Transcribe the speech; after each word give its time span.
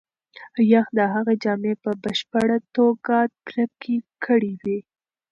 یخ 0.73 0.87
د 0.97 0.99
هغې 1.13 1.35
جامې 1.43 1.73
په 1.83 1.91
بشپړه 2.03 2.57
توګه 2.75 3.17
کلکې 3.47 3.95
کړې 4.25 4.53
وې. 4.63 4.79